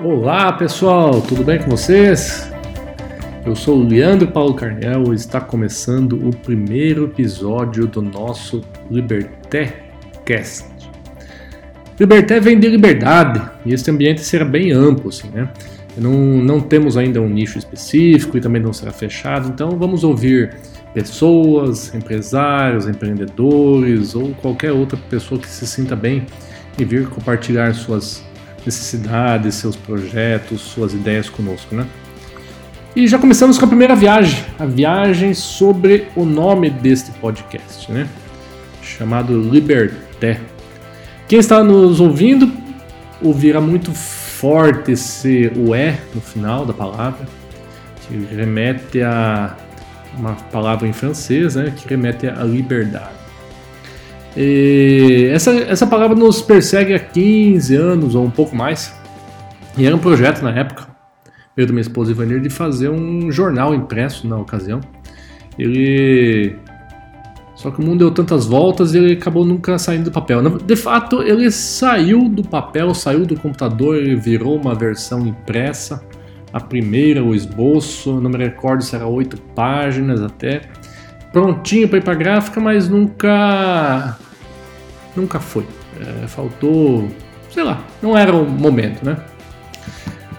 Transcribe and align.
Olá 0.00 0.52
pessoal, 0.52 1.20
tudo 1.22 1.44
bem 1.44 1.58
com 1.58 1.70
vocês? 1.70 2.50
Eu 3.46 3.54
sou 3.54 3.78
o 3.78 3.86
Leandro 3.86 4.26
Paulo 4.26 4.52
Carnel 4.54 5.12
e 5.12 5.14
está 5.14 5.40
começando 5.40 6.28
o 6.28 6.34
primeiro 6.34 7.04
episódio 7.04 7.86
do 7.86 8.02
nosso 8.02 8.60
Liberté 8.90 9.84
Cast. 10.24 10.66
Liberté 11.98 12.40
vem 12.40 12.58
de 12.58 12.68
liberdade 12.68 13.40
e 13.64 13.72
esse 13.72 13.88
ambiente 13.90 14.20
será 14.22 14.44
bem 14.44 14.72
amplo, 14.72 15.10
assim, 15.10 15.28
né? 15.28 15.48
Não, 15.96 16.12
não 16.12 16.60
temos 16.60 16.96
ainda 16.96 17.20
um 17.20 17.28
nicho 17.28 17.56
específico 17.56 18.36
e 18.36 18.40
também 18.40 18.60
não 18.60 18.72
será 18.72 18.92
fechado, 18.92 19.48
então 19.48 19.70
vamos 19.78 20.02
ouvir 20.02 20.56
pessoas, 20.92 21.94
empresários, 21.94 22.88
empreendedores 22.88 24.14
ou 24.16 24.30
qualquer 24.34 24.72
outra 24.72 24.98
pessoa 25.08 25.40
que 25.40 25.48
se 25.48 25.66
sinta 25.66 25.94
bem 25.94 26.26
e 26.76 26.84
vir 26.84 27.08
compartilhar 27.08 27.72
suas 27.74 28.24
necessidades, 28.64 29.54
seus 29.56 29.76
projetos, 29.76 30.60
suas 30.60 30.94
ideias 30.94 31.28
conosco, 31.28 31.74
né? 31.74 31.86
E 32.96 33.08
já 33.08 33.18
começamos 33.18 33.58
com 33.58 33.64
a 33.64 33.68
primeira 33.68 33.96
viagem, 33.96 34.44
a 34.58 34.64
viagem 34.64 35.34
sobre 35.34 36.08
o 36.14 36.24
nome 36.24 36.70
deste 36.70 37.10
podcast, 37.12 37.90
né? 37.90 38.08
Chamado 38.80 39.40
Liberté. 39.40 40.40
Quem 41.26 41.38
está 41.38 41.64
nos 41.64 42.00
ouvindo 42.00 42.52
ouvirá 43.20 43.60
muito 43.60 43.92
forte 43.92 44.92
esse 44.92 45.50
o 45.56 45.74
é 45.74 45.98
no 46.14 46.20
final 46.20 46.66
da 46.66 46.72
palavra, 46.72 47.26
que 48.02 48.16
remete 48.34 49.02
a 49.02 49.56
uma 50.18 50.34
palavra 50.52 50.86
em 50.86 50.92
francês, 50.92 51.56
né, 51.56 51.72
que 51.76 51.88
remete 51.88 52.28
à 52.28 52.44
liberdade. 52.44 53.23
E 54.36 55.28
essa, 55.32 55.52
essa 55.52 55.86
palavra 55.86 56.16
nos 56.16 56.42
persegue 56.42 56.92
há 56.94 56.98
15 56.98 57.76
anos 57.76 58.14
ou 58.14 58.24
um 58.24 58.30
pouco 58.30 58.56
mais. 58.56 58.94
E 59.76 59.86
era 59.86 59.94
um 59.94 59.98
projeto 59.98 60.42
na 60.42 60.50
época, 60.50 60.86
eu 61.56 61.66
e 61.66 61.70
minha 61.70 61.80
esposa 61.80 62.10
Ivanir, 62.10 62.40
de 62.40 62.50
fazer 62.50 62.88
um 62.88 63.30
jornal 63.30 63.74
impresso 63.74 64.26
na 64.26 64.36
ocasião. 64.36 64.80
Ele. 65.58 66.56
Só 67.54 67.70
que 67.70 67.80
o 67.80 67.84
mundo 67.84 68.00
deu 68.00 68.10
tantas 68.10 68.46
voltas 68.46 68.94
e 68.94 68.98
ele 68.98 69.12
acabou 69.12 69.44
nunca 69.44 69.78
saindo 69.78 70.04
do 70.04 70.10
papel. 70.10 70.42
De 70.58 70.76
fato, 70.76 71.22
ele 71.22 71.50
saiu 71.50 72.28
do 72.28 72.42
papel, 72.42 72.92
saiu 72.92 73.24
do 73.24 73.38
computador, 73.38 73.96
ele 73.96 74.16
virou 74.16 74.60
uma 74.60 74.74
versão 74.74 75.26
impressa. 75.26 76.04
A 76.52 76.60
primeira, 76.60 77.22
o 77.22 77.34
esboço, 77.34 78.20
não 78.20 78.30
me 78.30 78.36
recordo 78.36 78.82
se 78.82 78.94
era 78.94 79.06
oito 79.06 79.40
páginas 79.54 80.20
até 80.20 80.62
prontinho 81.34 81.88
para 81.88 81.98
ir 81.98 82.02
para 82.02 82.14
gráfica, 82.14 82.60
mas 82.60 82.88
nunca 82.88 84.16
nunca 85.16 85.40
foi. 85.40 85.66
É, 86.00 86.28
faltou, 86.28 87.10
sei 87.50 87.64
lá, 87.64 87.84
não 88.00 88.16
era 88.16 88.34
o 88.34 88.48
momento, 88.48 89.04
né? 89.04 89.16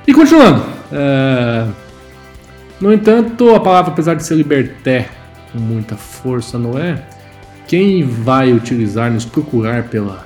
E 0.07 0.13
continuando. 0.13 0.63
É, 0.91 1.67
no 2.79 2.93
entanto, 2.93 3.53
a 3.53 3.59
palavra, 3.59 3.91
apesar 3.91 4.16
de 4.16 4.25
ser 4.25 4.35
liberté 4.35 5.09
com 5.51 5.59
muita 5.59 5.97
força, 5.97 6.57
não 6.57 6.79
é? 6.79 7.03
Quem 7.67 8.03
vai 8.03 8.53
utilizar, 8.53 9.11
nos 9.11 9.25
procurar 9.25 9.89
pela, 9.89 10.25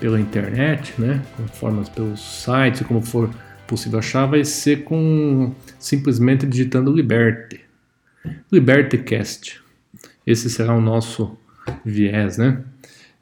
pela 0.00 0.18
internet, 0.18 0.94
né? 0.98 1.20
Conforme 1.36 1.84
pelos 1.94 2.20
sites, 2.20 2.86
como 2.86 3.02
for 3.02 3.28
possível 3.66 3.98
achar, 3.98 4.26
vai 4.26 4.44
ser 4.44 4.84
com 4.84 5.52
simplesmente 5.78 6.46
digitando 6.46 6.92
Liberte. 6.92 7.60
LiberteCast. 8.50 9.61
Esse 10.26 10.48
será 10.48 10.74
o 10.74 10.80
nosso 10.80 11.36
viés, 11.84 12.38
né? 12.38 12.62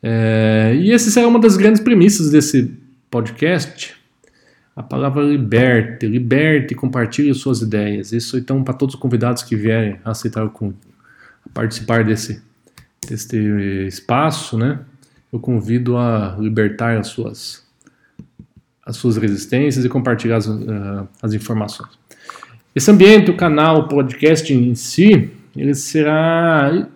É, 0.02 0.74
e 0.78 0.92
essa 0.92 1.10
será 1.10 1.28
uma 1.28 1.38
das 1.38 1.56
grandes 1.56 1.80
premissas 1.80 2.30
desse 2.30 2.74
podcast. 3.10 3.94
A 4.74 4.82
palavra 4.82 5.22
liberte, 5.22 6.06
liberte, 6.06 6.74
compartilhe 6.74 7.34
suas 7.34 7.60
ideias. 7.60 8.12
Isso 8.12 8.38
então 8.38 8.62
para 8.62 8.74
todos 8.74 8.94
os 8.94 9.00
convidados 9.00 9.42
que 9.42 9.56
vierem 9.56 9.98
aceitar 10.04 10.44
o 10.44 10.74
participar 11.52 12.04
desse, 12.04 12.42
desse 13.06 13.36
espaço, 13.86 14.56
né? 14.56 14.80
Eu 15.32 15.38
convido 15.38 15.96
a 15.96 16.36
libertar 16.38 16.96
as 16.96 17.08
suas 17.08 17.68
as 18.84 18.96
suas 18.96 19.16
resistências 19.16 19.84
e 19.84 19.88
compartilhar 19.88 20.36
as, 20.36 20.46
uh, 20.46 21.06
as 21.22 21.32
informações. 21.32 21.90
Esse 22.74 22.90
ambiente, 22.90 23.30
o 23.30 23.36
canal, 23.36 23.80
o 23.80 23.88
podcast 23.88 24.52
em 24.52 24.74
si, 24.74 25.30
ele 25.56 25.74
será 25.74 26.88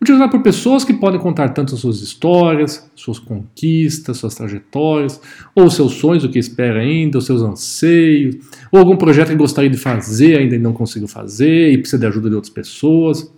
utilizado 0.00 0.30
por 0.30 0.42
pessoas 0.42 0.84
que 0.84 0.92
podem 0.92 1.18
contar 1.18 1.50
tanto 1.50 1.74
as 1.74 1.80
suas 1.80 2.00
histórias, 2.00 2.90
suas 2.94 3.18
conquistas, 3.18 4.18
suas 4.18 4.34
trajetórias, 4.34 5.20
ou 5.54 5.70
seus 5.70 5.94
sonhos, 5.94 6.24
o 6.24 6.28
que 6.28 6.38
espera 6.38 6.80
ainda, 6.80 7.18
os 7.18 7.26
seus 7.26 7.42
anseios, 7.42 8.36
ou 8.70 8.78
algum 8.78 8.96
projeto 8.96 9.28
que 9.28 9.36
gostaria 9.36 9.70
de 9.70 9.78
fazer 9.78 10.38
ainda 10.38 10.58
não 10.58 10.72
conseguiu 10.72 11.08
fazer 11.08 11.72
e 11.72 11.78
precisa 11.78 11.98
de 11.98 12.06
ajuda 12.06 12.28
de 12.28 12.34
outras 12.34 12.52
pessoas, 12.52 13.30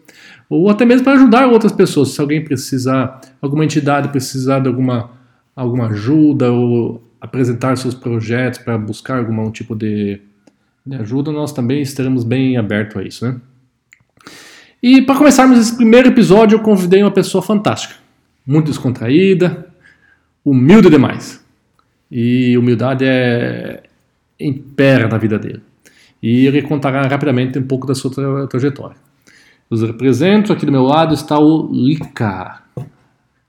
ou 0.50 0.68
até 0.68 0.84
mesmo 0.84 1.04
para 1.04 1.14
ajudar 1.14 1.46
outras 1.46 1.72
pessoas, 1.72 2.10
se 2.10 2.20
alguém 2.20 2.42
precisar, 2.42 3.20
alguma 3.40 3.64
entidade 3.64 4.08
precisar 4.08 4.60
de 4.60 4.68
alguma, 4.68 5.10
alguma 5.54 5.86
ajuda 5.88 6.50
ou 6.50 7.02
apresentar 7.20 7.76
seus 7.76 7.94
projetos 7.94 8.60
para 8.60 8.76
buscar 8.78 9.18
algum 9.18 9.50
tipo 9.50 9.74
de, 9.74 10.20
de 10.86 10.96
ajuda, 10.96 11.30
nós 11.30 11.52
também 11.52 11.82
estaremos 11.82 12.24
bem 12.24 12.56
abertos 12.56 12.96
a 12.96 13.02
isso, 13.02 13.26
né? 13.26 13.36
E 14.82 15.02
para 15.02 15.16
começarmos 15.16 15.58
esse 15.58 15.76
primeiro 15.76 16.08
episódio, 16.08 16.56
eu 16.56 16.60
convidei 16.60 17.02
uma 17.02 17.10
pessoa 17.10 17.42
fantástica, 17.42 17.94
muito 18.46 18.66
descontraída, 18.66 19.66
humilde 20.44 20.88
demais. 20.88 21.44
E 22.10 22.56
humildade 22.56 23.04
é 23.04 23.82
impera 24.40 25.08
na 25.08 25.18
vida 25.18 25.38
dele. 25.38 25.62
E 26.22 26.46
ele 26.46 26.62
contará 26.62 27.06
rapidamente 27.06 27.58
um 27.58 27.66
pouco 27.66 27.86
da 27.86 27.94
sua 27.94 28.10
tra 28.10 28.46
trajetória. 28.46 28.96
Os 29.68 29.82
represento, 29.82 30.52
aqui 30.52 30.64
do 30.64 30.72
meu 30.72 30.84
lado 30.84 31.12
está 31.12 31.38
o 31.38 31.68
Lica, 31.70 32.62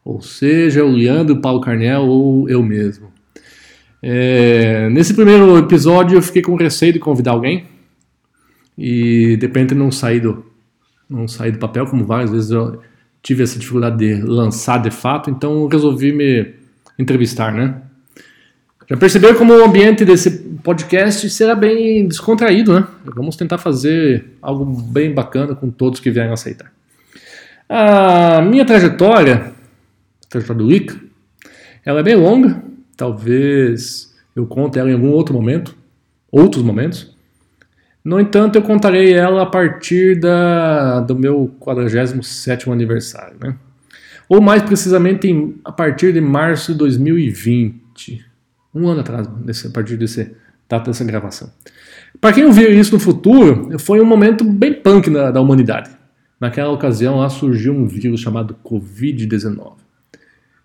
ou 0.03 0.21
seja, 0.21 0.83
o 0.83 0.91
Leandro 0.91 1.39
Paulo 1.39 1.61
Carnel 1.61 2.01
ou 2.01 2.49
eu 2.49 2.61
mesmo. 2.61 3.07
É, 4.01 4.89
nesse 4.89 5.13
primeiro 5.13 5.57
episódio 5.57 6.17
eu 6.17 6.21
fiquei 6.21 6.41
com 6.41 6.55
receio 6.55 6.93
de 6.93 6.99
convidar 6.99 7.31
alguém 7.31 7.65
e 8.77 9.37
de 9.37 9.45
repente 9.45 9.75
não 9.75 9.91
sair 9.91 10.21
do, 10.21 10.45
não 11.09 11.27
sair 11.27 11.51
do 11.51 11.59
papel, 11.59 11.85
como 11.85 12.05
várias 12.05 12.29
vezes 12.29 12.51
eu 12.51 12.81
tive 13.21 13.43
essa 13.43 13.57
dificuldade 13.57 13.97
de 13.97 14.21
lançar 14.21 14.81
de 14.81 14.91
fato, 14.91 15.29
então 15.29 15.67
resolvi 15.67 16.11
me 16.11 16.53
entrevistar, 16.97 17.53
né? 17.53 17.81
Já 18.89 18.97
perceberam 18.97 19.37
como 19.37 19.53
o 19.53 19.63
ambiente 19.63 20.03
desse 20.03 20.31
podcast 20.63 21.29
será 21.29 21.53
bem 21.53 22.07
descontraído, 22.07 22.73
né? 22.73 22.87
Vamos 23.15 23.35
tentar 23.35 23.57
fazer 23.57 24.37
algo 24.41 24.65
bem 24.65 25.13
bacana 25.13 25.53
com 25.53 25.69
todos 25.69 25.99
que 25.99 26.09
vierem 26.09 26.31
aceitar. 26.31 26.71
A 27.67 28.41
minha 28.41 28.65
trajetória, 28.65 29.53
a 30.25 30.27
trajetória 30.27 30.63
do 30.63 30.71
Ica, 30.71 30.99
ela 31.85 31.99
é 31.99 32.03
bem 32.03 32.15
longa, 32.15 32.63
talvez 32.97 34.15
eu 34.35 34.47
conte 34.47 34.79
ela 34.79 34.89
em 34.89 34.93
algum 34.93 35.11
outro 35.11 35.35
momento, 35.35 35.75
outros 36.31 36.63
momentos, 36.63 37.15
no 38.03 38.19
entanto, 38.19 38.55
eu 38.55 38.61
contarei 38.61 39.13
ela 39.13 39.43
a 39.43 39.45
partir 39.45 40.19
da, 40.19 41.01
do 41.01 41.15
meu 41.15 41.53
47º 41.59 42.71
aniversário, 42.71 43.37
né? 43.39 43.55
Ou 44.27 44.39
mais 44.39 44.61
precisamente 44.61 45.27
em, 45.27 45.59
a 45.65 45.71
partir 45.71 46.13
de 46.13 46.21
março 46.21 46.71
de 46.71 46.77
2020. 46.77 48.25
Um 48.73 48.87
ano 48.87 49.01
atrás, 49.01 49.27
a 49.27 49.69
partir 49.71 49.97
desse 49.97 50.35
data 50.69 50.91
dessa 50.91 51.03
gravação. 51.03 51.51
Para 52.21 52.33
quem 52.33 52.45
ouvir 52.45 52.71
isso 52.71 52.93
no 52.93 52.99
futuro, 52.99 53.77
foi 53.79 53.99
um 53.99 54.05
momento 54.05 54.43
bem 54.43 54.73
punk 54.73 55.09
da, 55.09 55.31
da 55.31 55.41
humanidade. 55.41 55.89
Naquela 56.39 56.71
ocasião 56.71 57.17
lá 57.17 57.27
surgiu 57.29 57.73
um 57.73 57.85
vírus 57.85 58.21
chamado 58.21 58.55
Covid-19. 58.63 59.73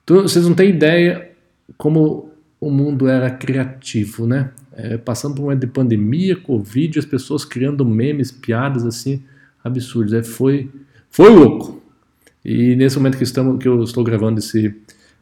Então, 0.04 0.22
vocês 0.22 0.46
não 0.46 0.54
têm 0.54 0.70
ideia 0.70 1.30
como 1.76 2.30
o 2.60 2.70
mundo 2.70 3.08
era 3.08 3.30
criativo, 3.30 4.26
né? 4.26 4.50
É, 4.76 4.97
passando 4.97 5.37
por 5.37 5.43
uma 5.43 5.56
pandemia, 5.69 6.37
Covid, 6.37 6.99
as 6.99 7.05
pessoas 7.05 7.44
criando 7.44 7.85
memes, 7.85 8.32
piadas 8.32 8.85
assim, 8.85 9.23
absurdos. 9.62 10.12
É, 10.12 10.23
foi, 10.23 10.71
foi 11.11 11.31
louco. 11.31 11.82
E 12.44 12.76
nesse 12.76 12.97
momento 12.97 13.17
que, 13.17 13.25
estamos, 13.25 13.59
que 13.59 13.69
eu 13.69 13.82
estou 13.82 14.05
gravando 14.05 14.38
esse 14.38 14.75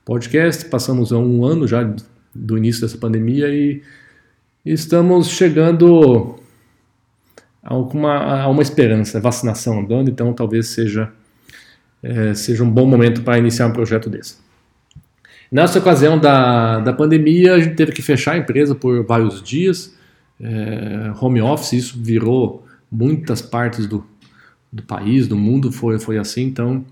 podcast, 0.04 0.64
passamos 0.64 1.12
um 1.12 1.44
ano 1.44 1.68
já 1.68 1.94
do 2.34 2.56
início 2.58 2.80
dessa 2.80 2.98
pandemia 2.98 3.48
e 3.54 3.82
estamos 4.64 5.28
chegando 5.28 6.36
a 7.62 7.76
uma, 7.76 8.42
a 8.42 8.48
uma 8.48 8.62
esperança, 8.62 9.20
vacinação 9.20 9.80
andando, 9.80 10.10
então 10.10 10.32
talvez 10.32 10.68
seja, 10.68 11.12
é, 12.02 12.34
seja 12.34 12.64
um 12.64 12.70
bom 12.70 12.86
momento 12.86 13.22
para 13.22 13.38
iniciar 13.38 13.68
um 13.68 13.72
projeto 13.72 14.10
desse. 14.10 14.36
Nessa 15.52 15.78
ocasião 15.78 16.18
da, 16.18 16.80
da 16.80 16.94
pandemia, 16.94 17.52
a 17.56 17.60
gente 17.60 17.74
teve 17.74 17.92
que 17.92 18.00
fechar 18.00 18.32
a 18.32 18.38
empresa 18.38 18.74
por 18.74 19.04
vários 19.04 19.42
dias. 19.42 19.94
É, 20.40 21.12
home 21.20 21.42
office, 21.42 21.74
isso 21.74 21.98
virou 22.02 22.64
muitas 22.90 23.42
partes 23.42 23.86
do, 23.86 24.02
do 24.72 24.82
país, 24.82 25.28
do 25.28 25.36
mundo, 25.36 25.70
foi, 25.70 25.98
foi 25.98 26.16
assim. 26.16 26.44
Então, 26.44 26.82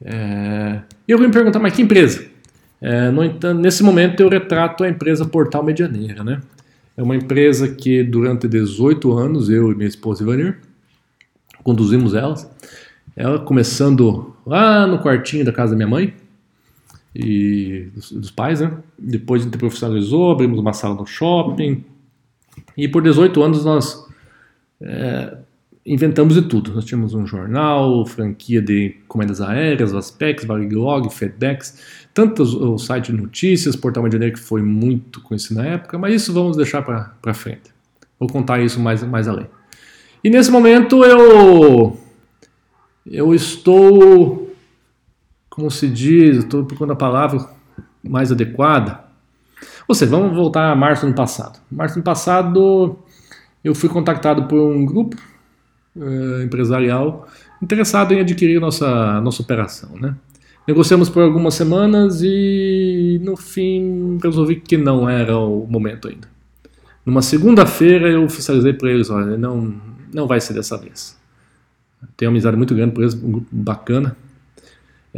é, 0.00 0.80
eu 1.08 1.18
vim 1.18 1.26
me 1.26 1.32
perguntar, 1.32 1.58
mas 1.58 1.74
que 1.74 1.82
empresa? 1.82 2.24
É, 2.80 3.10
nesse 3.52 3.82
momento 3.82 4.20
eu 4.20 4.28
retrato 4.28 4.84
a 4.84 4.88
empresa 4.88 5.26
Portal 5.26 5.64
Medianeira, 5.64 6.22
né? 6.22 6.40
É 6.96 7.02
uma 7.02 7.16
empresa 7.16 7.66
que 7.66 8.04
durante 8.04 8.46
18 8.46 9.12
anos, 9.18 9.50
eu 9.50 9.72
e 9.72 9.74
minha 9.74 9.88
esposa 9.88 10.22
Ivanir, 10.22 10.60
conduzimos 11.64 12.14
elas. 12.14 12.48
Ela 13.16 13.40
começando 13.40 14.36
lá 14.46 14.86
no 14.86 15.00
quartinho 15.00 15.44
da 15.44 15.52
casa 15.52 15.72
da 15.72 15.76
minha 15.76 15.88
mãe 15.88 16.14
e 17.14 17.88
dos, 17.94 18.12
dos 18.12 18.30
pais, 18.30 18.60
né? 18.60 18.72
Depois 18.98 19.42
a 19.42 19.44
gente 19.44 19.58
profissionalizou, 19.58 20.30
abrimos 20.30 20.58
uma 20.58 20.72
sala 20.72 20.94
no 20.94 21.06
shopping. 21.06 21.84
E 22.76 22.88
por 22.88 23.02
18 23.02 23.42
anos 23.42 23.64
nós 23.64 24.06
é, 24.80 25.38
inventamos 25.84 26.34
de 26.34 26.42
tudo. 26.42 26.72
Nós 26.74 26.84
tínhamos 26.84 27.14
um 27.14 27.26
jornal, 27.26 28.04
franquia 28.06 28.60
de 28.60 28.96
encomendas 29.04 29.40
aéreas, 29.40 29.92
Vaspex, 29.92 30.44
Varig 30.44 30.74
FedEx, 31.10 32.06
tantos 32.12 32.54
o 32.54 32.78
site 32.78 33.10
de 33.10 33.18
notícias, 33.20 33.74
Portal 33.74 34.02
Medianeiro 34.02 34.34
que 34.34 34.40
foi 34.40 34.62
muito 34.62 35.20
conhecido 35.20 35.60
na 35.60 35.66
época, 35.66 35.98
mas 35.98 36.14
isso 36.14 36.32
vamos 36.32 36.56
deixar 36.56 36.82
para 36.82 37.34
frente. 37.34 37.72
Vou 38.18 38.28
contar 38.28 38.60
isso 38.60 38.78
mais, 38.78 39.02
mais 39.02 39.26
além. 39.28 39.46
E 40.22 40.28
nesse 40.28 40.50
momento 40.50 41.04
eu 41.04 41.98
eu 43.10 43.34
estou 43.34 44.47
como 45.58 45.72
se 45.72 45.88
diz, 45.88 46.38
estou 46.38 46.64
procurando 46.64 46.92
a 46.92 46.96
palavra 46.96 47.44
mais 48.00 48.30
adequada. 48.30 49.00
Ou 49.88 49.94
seja, 49.94 50.08
vamos 50.12 50.36
voltar 50.36 50.70
a 50.70 50.76
março 50.76 51.04
do 51.04 51.12
passado. 51.12 51.58
Março 51.68 51.98
do 51.98 52.02
passado 52.04 52.96
eu 53.64 53.74
fui 53.74 53.88
contactado 53.88 54.44
por 54.44 54.56
um 54.56 54.86
grupo 54.86 55.16
uh, 55.96 56.42
empresarial 56.42 57.26
interessado 57.60 58.14
em 58.14 58.20
adquirir 58.20 58.60
nossa 58.60 59.20
nossa 59.20 59.42
operação, 59.42 59.90
né? 59.98 60.14
Negociamos 60.64 61.08
por 61.08 61.24
algumas 61.24 61.54
semanas 61.54 62.20
e 62.22 63.20
no 63.24 63.36
fim 63.36 64.16
resolvi 64.22 64.56
que 64.56 64.76
não 64.76 65.08
era 65.08 65.36
o 65.36 65.66
momento 65.66 66.06
ainda. 66.06 66.28
Numa 67.04 67.22
segunda-feira 67.22 68.08
eu 68.08 68.22
oficializei 68.22 68.74
para 68.74 68.90
eles, 68.92 69.10
olha, 69.10 69.36
não, 69.36 69.74
não 70.14 70.28
vai 70.28 70.40
ser 70.40 70.52
dessa 70.52 70.76
vez. 70.76 71.18
Tenho 72.16 72.30
uma 72.30 72.34
amizade 72.34 72.56
muito 72.56 72.76
grande 72.76 72.92
por 72.92 73.02
eles, 73.02 73.14
um 73.14 73.32
grupo 73.32 73.48
bacana. 73.50 74.16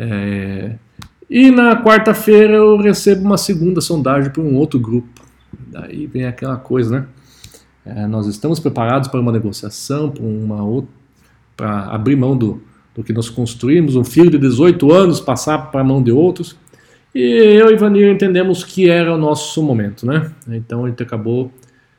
É... 0.03 0.77
E 1.29 1.51
na 1.51 1.81
quarta-feira 1.83 2.55
eu 2.55 2.77
recebo 2.79 3.23
uma 3.23 3.37
segunda 3.37 3.81
sondagem 3.81 4.33
por 4.33 4.43
um 4.43 4.57
outro 4.57 4.81
grupo. 4.81 5.09
Daí 5.69 6.07
vem 6.07 6.25
aquela 6.25 6.57
coisa, 6.57 7.01
né? 7.01 7.07
É, 7.85 8.07
nós 8.07 8.27
estamos 8.27 8.59
preparados 8.59 9.09
para 9.09 9.21
uma 9.21 9.31
negociação, 9.31 10.11
para 10.11 10.23
uma 10.23 10.63
outra, 10.65 10.91
para 11.57 11.85
abrir 11.87 12.17
mão 12.17 12.37
do, 12.37 12.63
do 12.95 13.05
que 13.05 13.13
nós 13.13 13.29
construímos, 13.29 13.95
um 13.95 14.05
filho 14.05 14.31
de 14.31 14.39
18 14.39 14.93
anos 14.93 15.21
passar 15.21 15.71
para 15.71 15.83
a 15.83 15.85
mão 15.85 16.03
de 16.03 16.11
outros. 16.11 16.57
E 17.15 17.21
eu 17.21 17.71
e 17.71 17.77
Vanir 17.77 18.11
entendemos 18.11 18.65
que 18.65 18.89
era 18.89 19.15
o 19.15 19.19
nosso 19.19 19.63
momento, 19.63 20.07
né? 20.07 20.33
Então 20.49 20.85
a 20.85 20.89
gente 20.89 21.03
acabou 21.03 21.53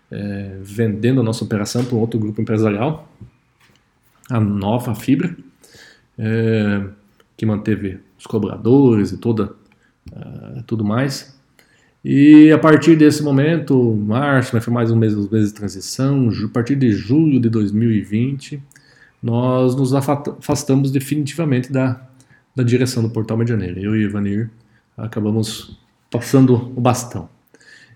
é, 0.10 0.58
vendendo 0.62 1.22
a 1.22 1.24
nossa 1.24 1.44
operação 1.44 1.84
para 1.86 1.96
um 1.96 2.00
outro 2.00 2.20
grupo 2.20 2.42
empresarial, 2.42 3.10
a 4.30 4.40
Nova 4.40 4.96
Fibra, 4.96 5.36
é, 6.18 6.82
que 7.42 7.46
manteve 7.48 7.98
os 8.20 8.28
cobradores 8.28 9.12
e 9.12 9.18
toda 9.18 9.56
uh, 10.12 10.62
tudo 10.68 10.86
mais. 10.86 11.36
E 12.06 12.52
a 12.52 12.60
partir 12.60 12.96
desse 12.96 13.24
momento, 13.24 13.96
março, 13.96 14.62
foi 14.62 14.72
mais 14.72 14.92
um 14.92 14.96
mês, 14.96 15.16
de 15.16 15.52
transição, 15.52 16.30
a 16.30 16.48
partir 16.50 16.76
de 16.76 16.92
julho 16.92 17.40
de 17.40 17.50
2020, 17.50 18.62
nós 19.24 19.76
nos 19.76 19.92
afastamos 19.96 20.92
definitivamente 20.92 21.72
da, 21.74 22.00
da 22.56 22.62
direção 22.62 23.02
do 23.02 23.10
Portal 23.10 23.36
Medianeiro. 23.36 23.80
Eu 23.80 23.96
e 23.96 24.04
Ivanir 24.04 24.52
acabamos 24.96 25.80
passando 26.12 26.72
o 26.76 26.80
bastão. 26.80 27.28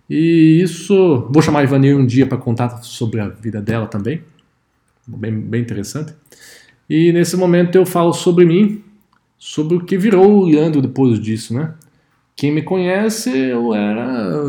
E 0.09 0.59
isso, 0.59 1.29
vou 1.29 1.43
chamar 1.43 1.59
a 1.59 1.63
Ivanir 1.65 1.95
um 1.95 2.03
dia 2.07 2.25
para 2.25 2.39
contar 2.39 2.81
sobre 2.81 3.19
a 3.19 3.27
vida 3.27 3.61
dela 3.61 3.85
também, 3.85 4.23
bem, 5.05 5.39
bem 5.39 5.61
interessante. 5.61 6.15
E 6.89 7.11
nesse 7.11 7.37
momento 7.37 7.75
eu 7.75 7.85
falo 7.85 8.11
sobre 8.11 8.43
mim, 8.43 8.83
sobre 9.45 9.77
o 9.77 9.85
que 9.85 9.95
virou 9.95 10.39
o 10.39 10.45
Leandro 10.45 10.81
depois 10.81 11.19
disso, 11.19 11.53
né? 11.53 11.75
Quem 12.35 12.51
me 12.51 12.63
conhece, 12.63 13.29
eu 13.29 13.75
era 13.75 14.43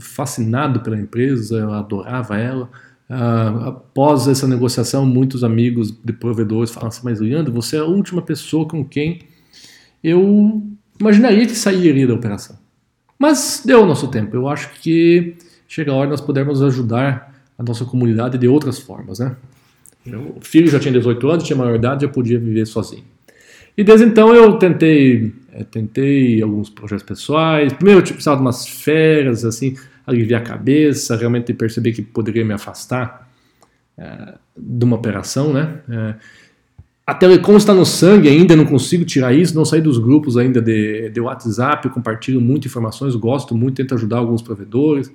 fascinado 0.00 0.80
pela 0.80 0.98
empresa, 0.98 1.58
eu 1.58 1.72
adorava 1.72 2.38
ela, 2.38 2.70
Uh, 3.06 3.68
após 3.68 4.26
essa 4.26 4.48
negociação, 4.48 5.04
muitos 5.04 5.44
amigos 5.44 5.90
de 5.90 6.10
provedores 6.10 6.70
falam 6.70 6.88
assim: 6.88 7.02
Mas 7.04 7.20
Leandro, 7.20 7.52
você 7.52 7.76
é 7.76 7.80
a 7.80 7.84
última 7.84 8.22
pessoa 8.22 8.66
com 8.66 8.82
quem 8.82 9.20
eu 10.02 10.62
imaginaria 10.98 11.44
que 11.44 11.54
sairia 11.54 12.06
da 12.06 12.14
operação. 12.14 12.56
Mas 13.18 13.62
deu 13.64 13.82
o 13.82 13.86
nosso 13.86 14.08
tempo. 14.08 14.34
Eu 14.34 14.48
acho 14.48 14.70
que 14.80 15.36
chega 15.68 15.92
a 15.92 15.94
hora 15.94 16.06
de 16.06 16.12
nós 16.12 16.22
pudermos 16.22 16.62
ajudar 16.62 17.30
a 17.58 17.62
nossa 17.62 17.84
comunidade 17.84 18.38
de 18.38 18.48
outras 18.48 18.78
formas. 18.78 19.18
Né? 19.18 19.36
O 20.34 20.40
filho 20.40 20.68
já 20.68 20.80
tinha 20.80 20.92
18 20.92 21.28
anos, 21.28 21.44
tinha 21.44 21.58
maioridade, 21.58 22.06
já 22.06 22.08
podia 22.08 22.38
viver 22.38 22.66
sozinho. 22.66 23.04
E 23.76 23.82
desde 23.82 24.06
então 24.06 24.34
eu 24.34 24.56
tentei, 24.58 25.32
é, 25.52 25.64
tentei 25.64 26.40
alguns 26.42 26.70
projetos 26.70 27.04
pessoais. 27.04 27.72
Primeiro 27.72 28.00
eu 28.00 28.04
precisava 28.04 28.36
de 28.36 28.42
umas 28.42 28.66
férias, 28.66 29.44
assim, 29.44 29.76
aliviar 30.06 30.42
a 30.42 30.44
cabeça, 30.44 31.16
realmente 31.16 31.52
perceber 31.52 31.92
que 31.92 32.02
poderia 32.02 32.44
me 32.44 32.54
afastar 32.54 33.28
é, 33.98 34.34
de 34.56 34.84
uma 34.84 34.96
operação, 34.96 35.52
né? 35.52 35.80
É, 35.88 36.14
até 37.06 37.36
como 37.36 37.58
está 37.58 37.74
no 37.74 37.84
sangue 37.84 38.30
ainda, 38.30 38.56
não 38.56 38.64
consigo 38.64 39.04
tirar 39.04 39.34
isso, 39.34 39.54
não 39.54 39.64
sair 39.64 39.82
dos 39.82 39.98
grupos 39.98 40.38
ainda 40.38 40.62
de, 40.62 41.10
de 41.10 41.20
WhatsApp, 41.20 41.90
compartilho 41.90 42.40
muitas 42.40 42.70
informações, 42.70 43.14
gosto 43.14 43.54
muito, 43.54 43.76
tento 43.76 43.94
ajudar 43.94 44.18
alguns 44.18 44.40
provedores. 44.40 45.12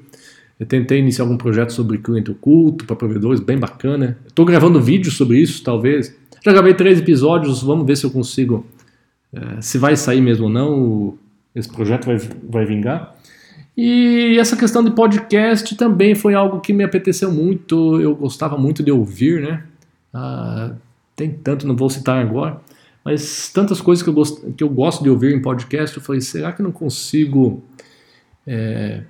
Eu 0.60 0.68
tentei 0.68 1.00
iniciar 1.00 1.24
algum 1.24 1.38
projeto 1.38 1.74
sobre 1.74 1.98
cliente 1.98 2.30
oculto 2.30 2.86
para 2.86 2.96
provedores, 2.96 3.40
bem 3.40 3.58
bacana. 3.58 4.20
Estou 4.28 4.46
gravando 4.46 4.80
vídeos 4.80 5.18
sobre 5.18 5.40
isso, 5.40 5.64
talvez. 5.64 6.16
Já 6.44 6.52
gravei 6.52 6.74
três 6.74 7.00
episódios, 7.00 7.62
vamos 7.62 7.86
ver 7.86 7.98
se 7.98 8.06
eu 8.06 8.12
consigo, 8.12 8.66
é, 9.34 9.62
se 9.62 9.78
vai 9.78 9.96
sair 9.96 10.22
mesmo 10.22 10.46
ou 10.46 10.50
não, 10.50 11.18
esse 11.54 11.70
projeto 11.70 12.06
vai, 12.06 12.18
vai 12.18 12.66
vingar. 12.66 13.16
E 13.76 14.38
essa 14.38 14.58
questão 14.58 14.84
de 14.84 14.92
podcast 14.92 15.76
também 15.76 16.14
foi 16.14 16.34
algo 16.34 16.60
que 16.60 16.74
me 16.74 16.84
apeteceu 16.84 17.32
muito, 17.32 18.00
eu 18.02 18.16
gostava 18.16 18.58
muito 18.58 18.84
de 18.84 18.92
ouvir, 18.92 19.42
né? 19.42 19.64
Ah, 20.14 20.74
tem 21.16 21.32
tanto, 21.32 21.68
não 21.68 21.76
vou 21.76 21.90
citar 21.90 22.22
agora, 22.22 22.60
mas 23.04 23.50
tantas 23.54 23.80
coisas 23.80 24.04
que 24.04 24.10
eu, 24.10 24.14
gosto, 24.14 24.52
que 24.54 24.64
eu 24.64 24.70
gosto 24.70 25.04
de 25.04 25.10
ouvir 25.10 25.34
em 25.34 25.42
podcast, 25.42 25.96
eu 25.96 26.04
falei, 26.04 26.22
será 26.22 26.52
que 26.52 26.62
eu 26.62 26.64
não 26.64 26.72
consigo 26.72 27.64
é, 28.46 29.04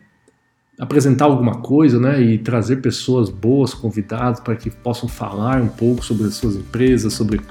apresentar 0.79 1.25
alguma 1.25 1.55
coisa, 1.55 1.99
né? 1.99 2.21
E 2.21 2.37
trazer 2.37 2.77
pessoas 2.77 3.29
boas, 3.29 3.73
convidados, 3.73 4.39
para 4.39 4.55
que 4.55 4.69
possam 4.69 5.09
falar 5.09 5.61
um 5.61 5.67
pouco 5.67 6.03
sobre 6.03 6.25
as 6.27 6.35
suas 6.35 6.55
empresas, 6.55 7.13
sobre, 7.13 7.41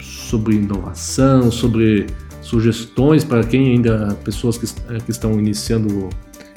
sobre 0.00 0.56
inovação, 0.56 1.50
sobre 1.52 2.06
sugestões 2.40 3.22
para 3.22 3.44
quem 3.44 3.72
ainda, 3.72 4.18
pessoas 4.24 4.58
que, 4.58 4.66
eh, 4.92 4.98
que 4.98 5.12
estão 5.12 5.38
iniciando 5.38 6.08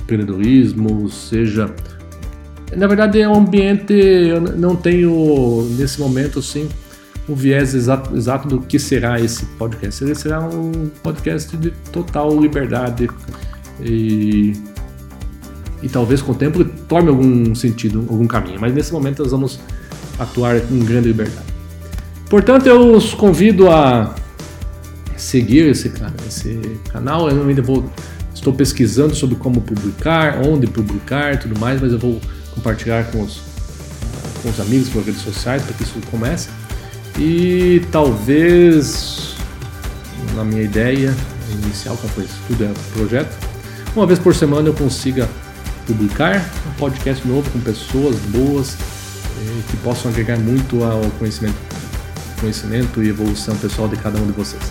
empreendedorismo, 0.01 1.08
seja. 1.08 1.74
Na 2.75 2.88
verdade, 2.88 3.22
é 3.22 3.30
um 3.30 3.36
ambiente, 3.36 3.94
eu 3.94 4.42
não 4.42 4.75
tenho 4.75 5.68
nesse 5.77 6.00
momento 6.00 6.39
assim 6.39 6.68
o 7.27 7.36
viés 7.36 7.74
exato, 7.74 8.15
exato 8.15 8.48
do 8.48 8.60
que 8.62 8.77
será 8.80 9.20
esse 9.20 9.46
podcast. 9.58 10.04
Ele 10.04 10.15
será 10.15 10.42
um 10.42 10.89
podcast 11.04 11.56
de 11.58 11.72
total 11.92 12.39
liberdade 12.39 13.10
e, 13.82 14.54
e 15.86 15.89
talvez 15.89 16.20
com 16.20 16.32
o 16.32 16.36
tempo 16.36 16.65
tome 16.65 17.10
algum 17.10 17.54
sentido, 17.54 18.00
algum 18.10 18.25
caminho. 18.25 18.58
Mas 18.60 18.74
nesse 18.74 18.92
momento 18.92 19.22
nós 19.22 19.32
vamos 19.32 19.60
atuar 20.18 20.60
com 20.62 20.80
grande 20.80 21.10
liberdade. 21.10 21.46
Portanto, 22.27 22.65
eu 22.65 22.96
os 22.96 23.13
convido 23.13 23.70
a 23.70 24.15
seguir 25.15 25.68
esse, 25.68 25.94
esse 26.27 26.60
canal. 26.92 27.30
Eu 27.30 27.48
ainda 27.48 27.62
vou 27.62 27.88
estou 28.34 28.51
pesquisando 28.51 29.13
sobre 29.13 29.36
como 29.36 29.62
publicar, 29.62 30.42
onde 30.44 30.65
publicar, 30.65 31.38
tudo 31.38 31.58
mais, 31.60 31.80
mas 31.80 31.92
eu 31.92 32.00
vou 32.00 32.20
compartilhar 32.56 33.04
com 33.12 33.22
os, 33.22 33.42
com 34.42 34.50
os 34.50 34.60
amigos 34.60 34.89
por 34.89 35.04
redes 35.04 35.22
sociais 35.22 35.62
para 35.62 35.74
que 35.75 35.84
isso 35.84 36.00
comece. 36.10 36.50
E 37.20 37.86
talvez, 37.92 39.36
na 40.36 40.44
minha 40.44 40.63
ideia 40.63 41.15
inicial, 41.63 41.96
qual 41.96 42.12
foi? 42.12 42.25
Tudo 42.48 42.63
é 42.63 42.72
projeto. 42.96 43.38
Uma 43.96 44.08
vez 44.08 44.18
por 44.18 44.34
semana 44.34 44.68
eu 44.68 44.74
consiga 44.74 45.30
publicar 45.86 46.44
um 46.68 46.74
podcast 46.74 47.27
novo 47.27 47.50
com 47.51 47.60
pessoas 47.60 48.15
boas 48.27 48.75
eh, 48.75 49.62
que 49.70 49.77
possam 49.77 50.12
agregar 50.12 50.38
muito 50.38 50.84
ao 50.84 51.01
conhecimento, 51.20 51.56
conhecimento 52.39 53.04
e 53.04 53.10
evolução 53.10 53.56
pessoal 53.58 53.88
de 53.88 53.98
cada 53.98 54.20
um 54.20 54.25
de 54.25 54.34
vocês. 54.34 54.63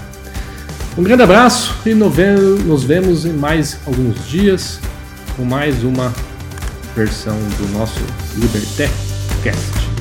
Um 0.97 1.02
grande 1.02 1.23
abraço 1.23 1.76
e 1.85 1.94
nos 1.94 2.85
vemos 2.85 3.25
em 3.25 3.33
mais 3.33 3.78
alguns 3.87 4.26
dias 4.28 4.78
com 5.37 5.44
mais 5.44 5.83
uma 5.83 6.12
versão 6.94 7.37
do 7.59 7.68
nosso 7.73 8.00
Liberté 8.37 8.88
Cast. 9.42 9.93